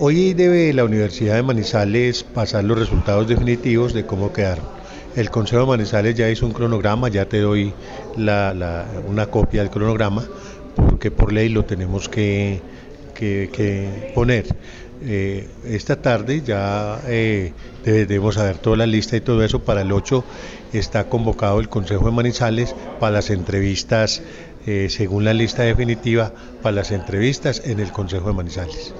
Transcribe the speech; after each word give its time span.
Hoy 0.00 0.34
debe 0.34 0.72
la 0.72 0.84
Universidad 0.84 1.36
de 1.36 1.44
Manizales 1.44 2.24
pasar 2.24 2.64
los 2.64 2.76
resultados 2.76 3.28
definitivos 3.28 3.94
de 3.94 4.04
cómo 4.04 4.32
quedaron. 4.32 4.64
El 5.14 5.30
Consejo 5.30 5.60
de 5.62 5.68
Manizales 5.68 6.16
ya 6.16 6.28
hizo 6.28 6.46
un 6.46 6.52
cronograma, 6.52 7.08
ya 7.08 7.28
te 7.28 7.38
doy 7.38 7.72
una 8.16 9.26
copia 9.30 9.60
del 9.60 9.70
cronograma, 9.70 10.24
porque 10.74 11.12
por 11.12 11.32
ley 11.32 11.48
lo 11.48 11.64
tenemos 11.64 12.08
que, 12.08 12.60
poner. 14.16 14.46
Eh, 15.06 15.48
esta 15.64 16.02
tarde 16.02 16.42
ya 16.44 17.00
eh, 17.06 17.52
debemos 17.84 18.34
saber 18.34 18.58
toda 18.58 18.78
la 18.78 18.86
lista 18.86 19.16
y 19.16 19.20
todo 19.20 19.44
eso. 19.44 19.60
Para 19.60 19.82
el 19.82 19.92
8 19.92 20.24
está 20.72 21.08
convocado 21.08 21.60
el 21.60 21.68
Consejo 21.68 22.06
de 22.06 22.10
Manizales 22.10 22.74
para 22.98 23.12
las 23.12 23.30
entrevistas, 23.30 24.22
eh, 24.66 24.88
según 24.90 25.24
la 25.24 25.34
lista 25.34 25.62
definitiva, 25.62 26.32
para 26.62 26.74
las 26.74 26.90
entrevistas 26.90 27.62
en 27.64 27.78
el 27.78 27.92
Consejo 27.92 28.26
de 28.26 28.34
Manizales. 28.34 28.92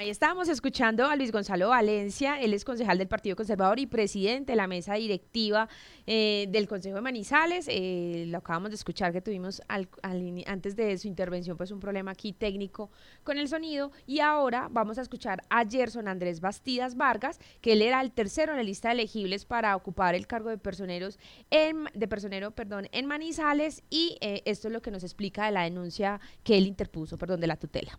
Ahí 0.00 0.08
estábamos 0.08 0.48
escuchando 0.48 1.04
a 1.04 1.14
Luis 1.14 1.30
Gonzalo 1.30 1.68
Valencia, 1.68 2.40
él 2.40 2.54
es 2.54 2.64
concejal 2.64 2.96
del 2.96 3.06
Partido 3.06 3.36
Conservador 3.36 3.78
y 3.78 3.84
presidente 3.84 4.52
de 4.52 4.56
la 4.56 4.66
mesa 4.66 4.94
directiva 4.94 5.68
eh, 6.06 6.46
del 6.48 6.66
Consejo 6.68 6.94
de 6.94 7.02
Manizales. 7.02 7.66
Eh, 7.68 8.24
lo 8.28 8.38
acabamos 8.38 8.70
de 8.70 8.76
escuchar 8.76 9.12
que 9.12 9.20
tuvimos 9.20 9.60
antes 9.68 10.74
de 10.74 10.96
su 10.96 11.06
intervención 11.06 11.58
pues 11.58 11.70
un 11.70 11.80
problema 11.80 12.12
aquí 12.12 12.32
técnico 12.32 12.90
con 13.24 13.36
el 13.36 13.46
sonido 13.46 13.92
y 14.06 14.20
ahora 14.20 14.68
vamos 14.70 14.96
a 14.96 15.02
escuchar 15.02 15.42
a 15.50 15.66
Gerson 15.66 16.08
Andrés 16.08 16.40
Bastidas 16.40 16.96
Vargas, 16.96 17.38
que 17.60 17.74
él 17.74 17.82
era 17.82 18.00
el 18.00 18.10
tercero 18.10 18.52
en 18.52 18.56
la 18.56 18.64
lista 18.64 18.88
de 18.88 18.94
elegibles 18.94 19.44
para 19.44 19.76
ocupar 19.76 20.14
el 20.14 20.26
cargo 20.26 20.48
de 20.48 20.56
personeros 20.56 21.18
en, 21.50 21.84
de 21.92 22.08
personero, 22.08 22.52
perdón, 22.52 22.88
en 22.92 23.04
Manizales 23.04 23.82
y 23.90 24.16
eh, 24.22 24.40
esto 24.46 24.68
es 24.68 24.72
lo 24.72 24.80
que 24.80 24.92
nos 24.92 25.04
explica 25.04 25.44
de 25.44 25.52
la 25.52 25.64
denuncia 25.64 26.22
que 26.42 26.56
él 26.56 26.66
interpuso, 26.66 27.18
perdón, 27.18 27.40
de 27.40 27.48
la 27.48 27.56
tutela. 27.56 27.98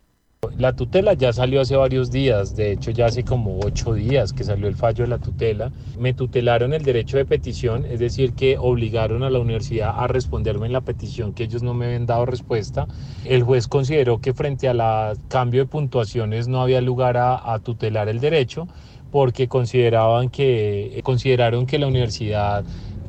La 0.57 0.73
tutela 0.73 1.13
ya 1.13 1.33
salió 1.33 1.61
hace 1.61 1.75
varios 1.75 2.11
días, 2.11 2.55
de 2.55 2.71
hecho 2.71 2.91
ya 2.91 3.07
hace 3.07 3.23
como 3.23 3.59
ocho 3.61 3.93
días 3.93 4.33
que 4.33 4.43
salió 4.43 4.67
el 4.67 4.75
fallo 4.75 5.03
de 5.03 5.09
la 5.09 5.17
tutela. 5.17 5.71
Me 5.97 6.13
tutelaron 6.13 6.73
el 6.73 6.83
derecho 6.83 7.17
de 7.17 7.25
petición, 7.25 7.85
es 7.85 7.99
decir, 7.99 8.33
que 8.33 8.57
obligaron 8.59 9.23
a 9.23 9.29
la 9.29 9.39
universidad 9.39 9.93
a 9.97 10.07
responderme 10.07 10.67
en 10.67 10.73
la 10.73 10.81
petición 10.81 11.33
que 11.33 11.43
ellos 11.45 11.63
no 11.63 11.73
me 11.73 11.85
habían 11.85 12.05
dado 12.05 12.25
respuesta. 12.25 12.87
El 13.23 13.43
juez 13.43 13.67
consideró 13.67 14.19
que 14.19 14.33
frente 14.33 14.67
al 14.69 15.17
cambio 15.27 15.61
de 15.61 15.67
puntuaciones 15.67 16.47
no 16.47 16.61
había 16.61 16.81
lugar 16.81 17.17
a, 17.17 17.53
a 17.53 17.59
tutelar 17.59 18.07
el 18.09 18.19
derecho 18.19 18.67
porque 19.11 19.47
consideraban 19.47 20.29
que, 20.29 20.99
consideraron 21.03 21.65
que 21.67 21.77
la 21.77 21.87
universidad 21.87 22.65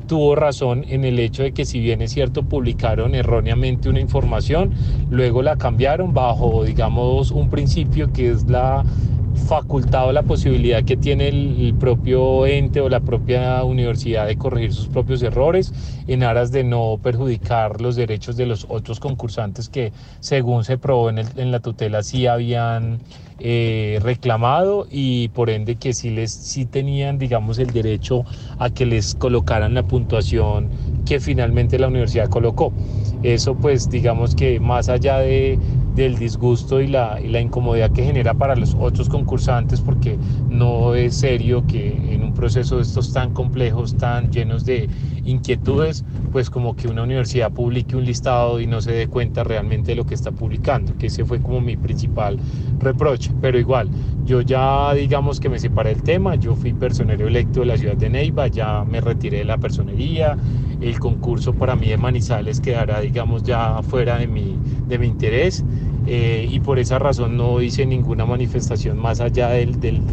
tuvo 0.07 0.35
razón 0.35 0.85
en 0.87 1.05
el 1.05 1.19
hecho 1.19 1.43
de 1.43 1.51
que 1.53 1.65
si 1.65 1.79
bien 1.79 2.01
es 2.01 2.11
cierto 2.11 2.43
publicaron 2.43 3.15
erróneamente 3.15 3.89
una 3.89 3.99
información, 3.99 4.73
luego 5.09 5.41
la 5.41 5.55
cambiaron 5.57 6.13
bajo, 6.13 6.63
digamos, 6.63 7.31
un 7.31 7.49
principio 7.49 8.11
que 8.11 8.31
es 8.31 8.47
la 8.49 8.83
facultad 9.35 10.07
o 10.07 10.11
la 10.11 10.23
posibilidad 10.23 10.83
que 10.83 10.97
tiene 10.97 11.27
el, 11.29 11.75
propio 11.79 12.45
ente 12.45 12.81
o 12.81 12.89
la 12.89 12.99
propia 12.99 13.63
universidad 13.63 14.27
de 14.27 14.37
corregir 14.37 14.73
sus 14.73 14.87
propios 14.87 15.21
errores 15.21 15.73
en 16.07 16.23
aras 16.23 16.51
de 16.51 16.63
no 16.63 16.99
perjudicar 17.01 17.81
los 17.81 17.95
derechos 17.95 18.37
de 18.37 18.45
los 18.45 18.65
otros 18.69 18.99
concursantes 18.99 19.69
que 19.69 19.91
según 20.19 20.63
se 20.63 20.77
probó 20.77 21.09
en, 21.09 21.19
en 21.19 21.51
la 21.51 21.59
tutela 21.59 22.03
sí 22.03 22.27
habían 22.27 22.99
eh, 23.39 23.99
reclamado 24.01 24.87
y 24.89 25.27
por 25.29 25.49
ende 25.49 25.75
que 25.75 25.93
sí, 25.93 26.11
les, 26.11 26.31
sí 26.31 26.65
tenían, 26.65 27.17
digamos, 27.17 27.57
el 27.57 27.71
derecho 27.71 28.23
a 28.59 28.69
que 28.69 28.85
les 28.85 29.15
colocaran 29.15 29.73
la 29.73 29.83
puntuación 29.83 30.69
que 31.05 31.19
finalmente 31.19 31.79
la 31.79 31.87
universidad 31.87 32.29
colocó. 32.29 32.71
Eso 33.23 33.55
pues 33.55 33.89
digamos 33.89 34.35
que 34.35 34.59
más 34.59 34.87
allá 34.87 35.17
de, 35.17 35.57
del 35.95 36.17
disgusto 36.17 36.81
y 36.81 36.87
la, 36.87 37.19
y 37.21 37.27
la 37.27 37.39
incomodidad 37.39 37.91
que 37.91 38.03
genera 38.03 38.33
para 38.33 38.55
los 38.55 38.75
otros 38.79 39.09
concursantes, 39.09 39.81
porque 39.81 40.17
no 40.49 40.95
es 40.95 41.15
serio 41.15 41.63
que 41.67 42.13
en 42.13 42.23
un 42.23 42.33
proceso 42.33 42.77
de 42.77 42.83
estos 42.83 43.13
tan 43.13 43.31
complejos, 43.31 43.95
tan 43.95 44.31
llenos 44.31 44.65
de 44.65 44.89
inquietudes, 45.25 46.03
pues 46.31 46.49
como 46.49 46.75
que 46.75 46.87
una 46.87 47.03
universidad 47.03 47.51
publique 47.51 47.95
un 47.95 48.05
listado 48.05 48.59
y 48.59 48.67
no 48.67 48.81
se 48.81 48.91
dé 48.91 49.07
cuenta 49.07 49.43
realmente 49.43 49.91
de 49.91 49.95
lo 49.95 50.05
que 50.05 50.15
está 50.15 50.31
publicando, 50.31 50.97
que 50.97 51.07
ese 51.07 51.25
fue 51.25 51.39
como 51.39 51.61
mi 51.61 51.77
principal 51.77 52.39
reproche. 52.79 53.31
Pero 53.39 53.59
igual, 53.59 53.89
yo 54.25 54.41
ya 54.41 54.93
digamos 54.93 55.39
que 55.39 55.49
me 55.49 55.59
separé 55.59 55.91
del 55.91 56.03
tema, 56.03 56.35
yo 56.35 56.55
fui 56.55 56.73
personero 56.73 57.27
electo 57.27 57.61
de 57.61 57.67
la 57.67 57.77
ciudad 57.77 57.95
de 57.95 58.09
Neiva, 58.09 58.47
ya 58.47 58.83
me 58.83 58.99
retiré 58.99 59.39
de 59.39 59.45
la 59.45 59.57
personería, 59.57 60.37
el 60.81 60.99
concurso 60.99 61.53
para 61.53 61.75
mí 61.75 61.87
de 61.87 61.97
Manizales 61.97 62.59
quedará 62.59 62.99
digamos 62.99 63.43
ya 63.43 63.81
fuera 63.83 64.17
de 64.17 64.27
mi, 64.27 64.59
de 64.87 64.99
mi 64.99 65.07
interés 65.07 65.63
eh, 66.05 66.47
y 66.49 66.59
por 66.59 66.79
esa 66.79 66.99
razón 66.99 67.37
no 67.37 67.61
hice 67.61 67.85
ninguna 67.85 68.25
manifestación 68.25 68.97
más 68.97 69.19
allá 69.21 69.49
del, 69.49 69.79
del 69.79 70.03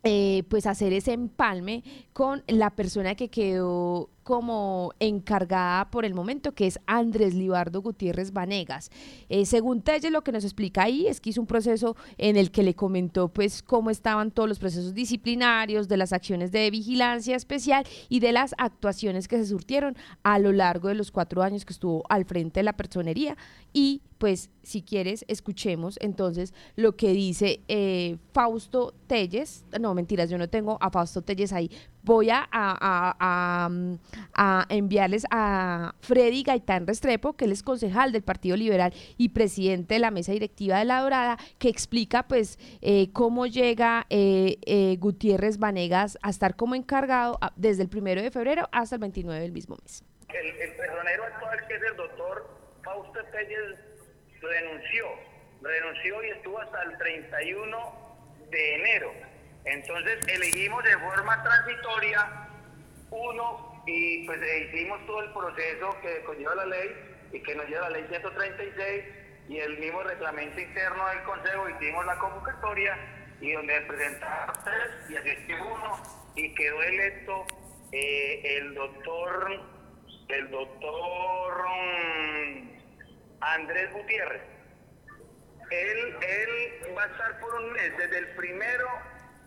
eh, 0.02 0.44
pues 0.48 0.66
hacer 0.66 0.94
ese 0.94 1.12
empalme 1.12 1.84
con 2.14 2.42
la 2.46 2.70
persona 2.70 3.14
que 3.14 3.28
quedó 3.28 4.08
como 4.22 4.92
encargada 5.00 5.90
por 5.90 6.04
el 6.04 6.14
momento, 6.14 6.52
que 6.52 6.66
es 6.66 6.78
Andrés 6.86 7.34
Libardo 7.34 7.82
Gutiérrez 7.82 8.32
Vanegas. 8.32 8.90
Eh, 9.28 9.46
según 9.46 9.82
Telle, 9.82 10.10
lo 10.10 10.22
que 10.22 10.32
nos 10.32 10.44
explica 10.44 10.82
ahí 10.82 11.06
es 11.06 11.20
que 11.20 11.30
hizo 11.30 11.40
un 11.40 11.46
proceso 11.46 11.96
en 12.18 12.36
el 12.36 12.50
que 12.50 12.62
le 12.62 12.74
comentó 12.74 13.28
pues 13.28 13.62
cómo 13.62 13.90
estaban 13.90 14.30
todos 14.30 14.48
los 14.48 14.58
procesos 14.58 14.94
disciplinarios, 14.94 15.88
de 15.88 15.96
las 15.96 16.12
acciones 16.12 16.52
de 16.52 16.70
vigilancia 16.70 17.36
especial 17.36 17.84
y 18.08 18.20
de 18.20 18.32
las 18.32 18.54
actuaciones 18.58 19.28
que 19.28 19.38
se 19.38 19.46
surtieron 19.46 19.96
a 20.22 20.38
lo 20.38 20.52
largo 20.52 20.88
de 20.88 20.94
los 20.94 21.10
cuatro 21.10 21.42
años 21.42 21.64
que 21.64 21.72
estuvo 21.72 22.02
al 22.08 22.24
frente 22.24 22.60
de 22.60 22.64
la 22.64 22.72
personería 22.74 23.36
y 23.72 24.02
pues 24.18 24.50
si 24.62 24.82
quieres, 24.82 25.24
escuchemos 25.28 25.96
entonces 26.02 26.52
lo 26.76 26.94
que 26.94 27.12
dice 27.12 27.62
eh, 27.68 28.18
Fausto 28.34 28.92
Telles. 29.06 29.64
No, 29.80 29.94
mentiras, 29.94 30.28
yo 30.28 30.36
no 30.36 30.48
tengo 30.48 30.76
a 30.80 30.90
Fausto 30.90 31.22
Telles 31.22 31.54
ahí. 31.54 31.70
Voy 32.02 32.30
a, 32.30 32.48
a, 32.52 33.68
enviarles 34.68 35.24
a 35.30 35.94
Freddy 36.00 36.42
Gaitán 36.42 36.86
Restrepo, 36.86 37.36
que 37.36 37.44
él 37.44 37.52
es 37.52 37.62
concejal 37.62 38.12
del 38.12 38.22
Partido 38.22 38.56
Liberal 38.56 38.92
y 39.16 39.30
presidente 39.30 39.94
de 39.94 40.00
la 40.00 40.10
mesa 40.10 40.32
directiva 40.32 40.78
de 40.78 40.84
La 40.84 41.00
Dorada, 41.00 41.38
que 41.58 41.68
explica 41.68 42.24
pues 42.24 42.58
eh, 42.80 43.12
cómo 43.12 43.46
llega 43.46 44.06
eh, 44.10 44.96
Gutiérrez 44.98 45.58
Vanegas 45.58 46.18
a 46.22 46.30
estar 46.30 46.56
como 46.56 46.74
encargado 46.74 47.38
desde 47.56 47.82
el 47.82 47.88
primero 47.88 48.22
de 48.22 48.30
febrero 48.30 48.68
hasta 48.72 48.96
el 48.96 49.00
29 49.00 49.40
del 49.40 49.52
mismo 49.52 49.76
mes. 49.82 50.04
El, 50.28 50.46
el 50.46 50.76
personero 50.76 51.24
actual, 51.24 51.58
que 51.66 51.74
es 51.74 51.82
el 51.82 51.96
doctor 51.96 52.50
Fausto 52.82 53.20
Telles, 53.32 53.78
renunció 54.40 55.30
renunció 55.62 56.24
y 56.24 56.30
estuvo 56.30 56.58
hasta 56.58 56.82
el 56.82 56.98
31 56.98 57.78
de 58.50 58.74
enero. 58.74 59.12
Entonces 59.64 60.26
elegimos 60.28 60.82
de 60.84 60.96
forma 60.98 61.42
transitoria 61.42 62.48
uno 63.10 63.82
y 63.86 64.26
pues 64.26 64.40
hicimos 64.68 65.04
todo 65.06 65.20
el 65.22 65.32
proceso 65.32 65.96
que 66.00 66.22
conlleva 66.24 66.54
la 66.54 66.66
ley 66.66 66.90
y 67.32 67.42
que 67.42 67.54
nos 67.54 67.66
lleva 67.66 67.90
la 67.90 67.98
ley 67.98 68.06
136 68.08 69.04
y 69.48 69.58
el 69.58 69.78
mismo 69.78 70.02
reglamento 70.02 70.60
interno 70.60 71.08
del 71.08 71.22
Consejo 71.24 71.68
hicimos 71.68 72.06
la 72.06 72.18
convocatoria 72.18 72.96
y 73.40 73.52
donde 73.52 73.80
presentaron 73.82 74.54
tres 74.64 75.10
y 75.10 75.16
asistió 75.16 75.56
uno 75.64 76.02
y 76.36 76.54
quedó 76.54 76.82
electo 76.82 77.46
eh, 77.92 78.58
el 78.58 78.74
doctor 78.74 79.60
el 80.28 80.50
doctor 80.50 81.64
mm, 81.66 82.68
Andrés 83.40 83.92
Gutiérrez. 83.92 84.42
Él, 85.70 86.16
él 86.20 86.96
va 86.96 87.04
a 87.04 87.06
estar 87.06 87.40
por 87.40 87.54
un 87.54 87.72
mes, 87.72 87.96
desde 87.96 88.18
el 88.18 88.28
primero, 88.34 88.88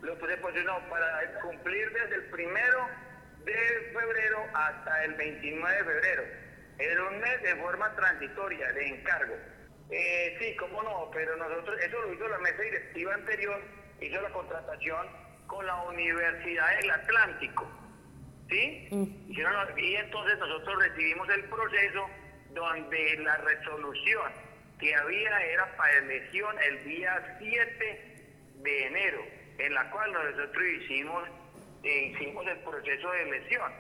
lo 0.04 0.18
que 0.20 0.28
se 0.28 0.38
posicionó 0.38 0.80
para 0.90 1.40
cumplir 1.42 1.92
desde 1.92 2.16
el 2.16 2.26
primero 2.26 2.88
de 3.46 3.54
febrero 3.94 4.46
hasta 4.54 5.06
el 5.06 5.14
29 5.16 5.78
de 5.78 5.84
febrero. 5.84 6.24
En 6.80 7.00
un 7.00 7.20
mes 7.20 7.42
de 7.42 7.56
forma 7.56 7.96
transitoria, 7.96 8.72
de 8.74 8.88
encargo. 8.88 9.36
Eh, 9.90 10.38
sí, 10.40 10.56
cómo 10.58 10.82
no, 10.84 11.10
pero 11.14 11.36
nosotros, 11.38 11.80
eso 11.82 12.02
lo 12.02 12.14
hizo 12.14 12.28
la 12.28 12.40
mesa 12.40 12.62
directiva 12.62 13.14
anterior, 13.14 13.62
hizo 14.02 14.22
la 14.22 14.30
contratación 14.30 15.08
con 15.48 15.66
la 15.66 15.82
Universidad 15.84 16.80
del 16.80 16.92
Atlántico. 16.92 17.70
¿Sí? 18.50 18.88
Mm. 18.92 19.32
Y 19.78 19.96
entonces 19.96 20.38
nosotros 20.40 20.84
recibimos 20.84 21.30
el 21.30 21.44
proceso 21.46 22.10
donde 22.52 23.18
la 23.18 23.38
resolución 23.38 24.32
que 24.80 24.94
había 24.96 25.42
era 25.46 25.76
para 25.78 25.98
elección 25.98 26.56
el 26.60 26.84
día 26.84 27.38
7 27.40 28.14
de 28.64 28.86
enero, 28.88 29.22
en 29.58 29.74
la 29.74 29.90
cual 29.92 30.12
nosotros 30.12 30.64
hicimos, 30.82 31.28
hicimos 31.84 32.46
el 32.48 32.60
proceso 32.60 33.12
de 33.12 33.22
elección. 33.24 33.72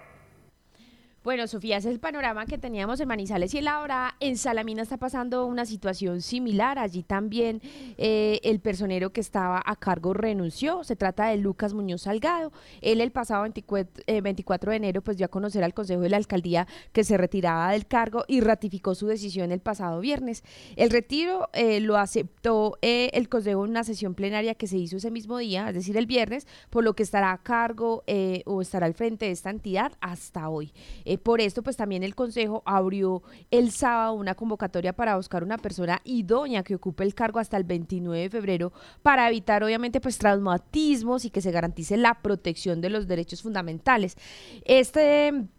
Bueno, 1.23 1.47
Sofía, 1.47 1.77
ese 1.77 1.87
es 1.87 1.93
el 1.93 2.01
panorama 2.01 2.45
que 2.45 2.57
teníamos 2.57 2.99
en 2.99 3.07
Manizales 3.07 3.53
y 3.53 3.59
en 3.59 3.63
la 3.63 4.13
En 4.19 4.35
Salamina 4.35 4.81
está 4.81 4.97
pasando 4.97 5.45
una 5.45 5.65
situación 5.65 6.21
similar. 6.21 6.77
Allí 6.77 7.01
también 7.01 7.61
eh, 7.97 8.41
el 8.43 8.59
personero 8.59 9.13
que 9.13 9.21
estaba 9.21 9.63
a 9.65 9.77
cargo 9.77 10.13
renunció. 10.13 10.83
Se 10.83 10.97
trata 10.97 11.27
de 11.27 11.37
Lucas 11.37 11.73
Muñoz 11.73 12.01
Salgado. 12.01 12.51
Él 12.81 12.99
el 12.99 13.11
pasado 13.11 13.43
24, 13.43 14.01
eh, 14.05 14.21
de 14.21 14.75
enero 14.75 15.01
pues 15.01 15.15
dio 15.15 15.25
a 15.25 15.29
conocer 15.29 15.63
al 15.63 15.73
Consejo 15.73 16.01
de 16.01 16.09
la 16.09 16.17
Alcaldía 16.17 16.67
que 16.91 17.05
se 17.05 17.15
retiraba 17.15 17.71
del 17.71 17.85
cargo 17.85 18.25
y 18.27 18.41
ratificó 18.41 18.93
su 18.93 19.07
decisión 19.07 19.53
el 19.53 19.61
pasado 19.61 20.01
viernes. 20.01 20.43
El 20.75 20.89
retiro 20.89 21.47
eh, 21.53 21.79
lo 21.79 21.95
aceptó 21.95 22.77
el 22.81 23.29
Consejo 23.29 23.63
en 23.63 23.71
una 23.71 23.85
sesión 23.85 24.13
plenaria 24.13 24.55
que 24.55 24.67
se 24.67 24.75
hizo 24.75 24.97
ese 24.97 25.09
mismo 25.09 25.37
día, 25.37 25.69
es 25.69 25.75
decir, 25.75 25.95
el 25.95 26.05
viernes, 26.05 26.47
por 26.69 26.83
lo 26.83 26.95
que 26.95 27.03
estará 27.03 27.31
a 27.31 27.37
cargo 27.37 28.03
o 28.45 28.61
estará 28.61 28.87
al 28.87 28.93
frente 28.93 29.27
de 29.27 29.31
esta 29.31 29.51
entidad 29.51 29.93
hasta 30.01 30.49
hoy. 30.49 30.73
Eh, 31.13 31.17
por 31.19 31.41
esto, 31.41 31.61
pues 31.61 31.77
también 31.77 32.01
el 32.01 32.15
Consejo 32.15 32.63
abrió 32.65 33.21
el 33.51 33.69
sábado 33.69 34.13
una 34.13 34.33
convocatoria 34.33 34.93
para 34.93 35.15
buscar 35.15 35.43
una 35.43 35.59
persona 35.59 36.01
idónea 36.05 36.63
que 36.63 36.73
ocupe 36.73 37.03
el 37.03 37.13
cargo 37.13 37.39
hasta 37.39 37.55
el 37.55 37.65
29 37.65 38.19
de 38.19 38.29
febrero 38.31 38.73
para 39.03 39.27
evitar, 39.29 39.63
obviamente, 39.63 40.01
pues 40.01 40.17
traumatismos 40.17 41.25
y 41.25 41.29
que 41.29 41.41
se 41.41 41.51
garantice 41.51 41.97
la 41.97 42.15
protección 42.15 42.81
de 42.81 42.89
los 42.89 43.07
derechos 43.07 43.43
fundamentales. 43.43 44.17
Este 44.65 45.49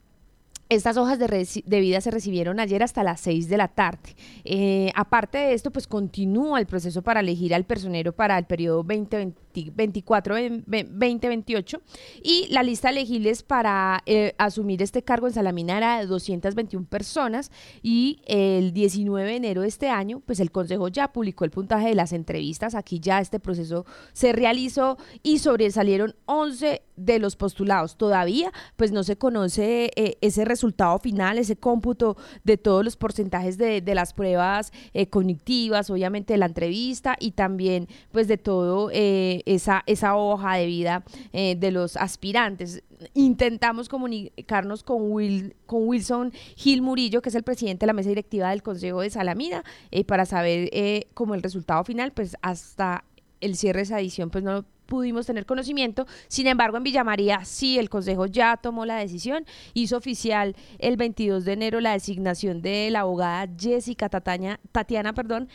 estas 0.69 0.97
hojas 0.97 1.19
de, 1.19 1.81
vida 1.81 2.01
se 2.01 2.11
recibieron 2.11 2.59
ayer 2.61 2.83
hasta 2.83 3.03
las 3.03 3.21
6 3.21 3.49
de 3.49 3.57
la 3.57 3.69
tarde. 3.69 4.17
Eh, 4.45 4.91
aparte 4.95 5.39
de 5.39 5.55
esto, 5.55 5.71
pues 5.71 5.87
continúa 5.87 6.59
el 6.59 6.67
proceso 6.67 7.03
para 7.03 7.21
elegir 7.21 7.55
al 7.55 7.65
personero 7.65 8.13
para 8.13 8.37
el 8.39 8.45
periodo 8.45 8.85
2024-2028 8.85 11.81
y 12.23 12.49
la 12.51 12.63
lista 12.63 12.89
de 12.89 12.95
elegibles 12.95 13.43
para 13.43 14.03
eh, 14.07 14.35
asumir 14.39 14.81
este 14.83 15.03
cargo 15.03 15.27
en 15.27 15.35
Salamina 15.35 15.77
era 15.77 16.01
de 16.01 16.07
221 16.07 16.87
personas 16.87 17.51
y 17.83 18.23
el 18.27 18.73
19 18.73 19.29
de 19.29 19.37
enero 19.37 19.61
de 19.63 19.69
este 19.69 19.91
año, 19.91 20.23
pues 20.25 20.41
el 20.41 20.51
Consejo 20.51 20.89
ya 20.89 21.13
publicó 21.13 21.45
el 21.45 21.51
puntaje 21.51 21.89
de 21.89 21.95
las 21.95 22.13
entrevistas. 22.13 22.75
Aquí 22.75 23.01
ya 23.01 23.21
este 23.21 23.41
proceso 23.41 23.85
se 24.13 24.33
realizó 24.33 24.97
y 25.23 25.39
sobresalieron 25.39 26.15
11 26.27 26.83
de 26.97 27.19
los 27.19 27.37
postulados. 27.37 27.97
Todavía, 27.97 28.53
pues 28.77 28.93
no 28.93 29.03
se 29.03 29.17
conoce 29.17 29.91
eh, 29.97 30.17
ese 30.21 30.45
resultado 30.45 30.99
final, 30.99 31.39
ese 31.39 31.57
cómputo 31.57 32.17
de 32.45 32.57
todos 32.57 32.85
los 32.85 32.97
porcentajes 32.97 33.59
de, 33.59 33.83
las 33.95 34.13
pruebas 34.13 34.73
eh, 34.93 35.07
cognitivas, 35.09 35.89
obviamente 35.89 36.33
de 36.33 36.39
la 36.39 36.47
entrevista 36.47 37.17
y 37.21 37.31
también 37.33 37.87
pues 38.11 38.27
de 38.27 38.39
todo 38.39 38.91
eh, 38.93 39.43
esa, 39.47 39.85
esa 39.87 40.17
hoja 40.17 40.57
de 40.57 40.67
vida 40.67 41.05
de 41.33 41.71
los 41.71 41.97
aspirantes. 41.97 42.83
Intentamos 43.15 43.89
comunicarnos 43.89 44.83
con, 44.83 45.13
Will, 45.13 45.55
con 45.67 45.87
Wilson 45.87 46.33
Gil 46.57 46.83
Murillo, 46.83 47.23
que 47.23 47.29
es 47.29 47.35
el 47.35 47.43
presidente 47.43 47.85
de 47.85 47.89
la 47.89 47.93
mesa 47.93 48.09
directiva 48.09 48.51
del 48.51 48.63
Consejo 48.63 49.01
de 49.01 49.11
Salamina, 49.11 49.65
para 50.07 50.27
saber 50.27 50.71
como 51.15 51.35
el 51.35 51.43
resultado 51.43 51.85
final, 51.85 52.13
pues 52.13 52.37
hasta 52.43 53.05
el 53.41 53.57
cierre 53.57 53.79
de 53.79 53.85
esa 53.85 54.01
edición, 54.01 54.31
pues 54.31 54.43
no 54.43 54.65
pudimos 54.87 55.27
tener 55.27 55.47
conocimiento. 55.47 56.07
Sin 56.29 56.47
embargo, 56.47 56.77
en 56.77 56.83
Villa 56.83 57.05
María 57.05 57.45
sí, 57.45 57.79
el 57.79 57.91
Consejo 57.91 58.27
ya 58.27 58.57
tomó 58.57 58.87
la 58.87 58.97
decisión, 58.97 59.47
hizo 59.73 59.97
oficial 59.97 60.57
el 60.79 60.97
22 60.97 61.45
de 61.45 61.53
enero 61.53 61.81
la 61.81 61.93
designación 61.93 62.63
de 62.63 62.91
la 62.91 63.01
abogada 63.01 63.49
Jessica 63.59 64.09
Tatiana 64.09 65.13
perdón, 65.15 65.49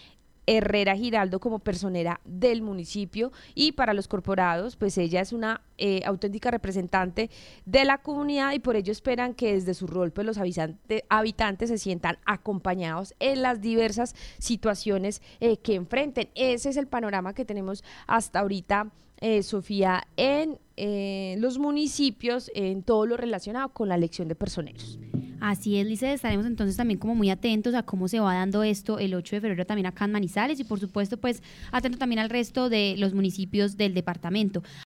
Herrera 0.50 0.96
Giraldo 0.96 1.40
como 1.40 1.60
personera 1.60 2.22
del 2.26 2.64
municipio 2.64 3.32
y 3.54 3.74
para 3.74 3.94
los 3.94 4.08
corporados, 4.08 4.76
pues 4.78 4.98
ella 4.98 5.22
es 5.22 5.32
una 5.32 5.62
eh, 5.78 6.02
auténtica 6.06 6.50
representante 6.50 7.30
de 7.66 7.86
la 7.86 8.00
comunidad 8.00 8.54
y 8.54 8.60
por 8.60 8.76
ello 8.76 8.92
esperan 8.92 9.36
que 9.36 9.54
desde 9.54 9.76
su 9.76 9.86
rol 9.86 10.12
pues 10.12 10.26
los 10.26 10.40
habitantes 11.10 11.70
se 11.70 11.78
sientan 11.78 12.18
acompañados 12.26 13.14
en 13.20 13.44
las 13.44 13.62
diversas 13.62 14.16
situaciones 14.40 15.22
eh, 15.40 15.58
que 15.58 15.76
enfrenten. 15.76 16.30
Ese 16.34 16.70
es 16.70 16.78
el 16.78 16.88
panorama 16.88 17.36
que 17.36 17.46
tenemos 17.46 17.84
hasta 18.08 18.40
ahorita 18.40 18.90
eh, 19.22 19.44
Sofía, 19.44 20.08
en 20.18 20.58
eh, 20.78 21.36
los 21.40 21.58
municipios, 21.58 22.50
en 22.56 22.84
todo 22.84 23.06
lo 23.06 23.18
relacionado 23.18 23.70
con 23.70 23.90
la 23.90 23.96
elección 23.96 24.28
de 24.28 24.36
personeros. 24.36 24.98
Así 25.42 25.78
es, 25.78 25.88
Lice, 25.88 26.12
estaremos 26.12 26.46
entonces 26.46 26.76
también 26.76 27.00
como 27.00 27.16
muy 27.16 27.30
atentos 27.30 27.74
a 27.74 27.84
cómo 27.84 28.10
se 28.10 28.20
va 28.20 28.34
dando 28.34 28.62
esto 28.64 29.00
el 29.00 29.14
8 29.14 29.38
de 29.38 29.42
febrero 29.42 29.66
también 29.66 29.86
acá 29.86 30.04
en 30.04 30.12
Manizales 30.12 30.60
y 30.60 30.66
por 30.66 30.80
supuesto 30.80 31.16
pues 31.18 31.42
atento 31.72 31.98
también 31.98 32.20
al 32.20 32.30
resto 32.30 32.70
de 32.70 32.96
los 32.98 33.14
municipios 33.14 33.78
del 33.78 33.94
departamento. 33.94 34.64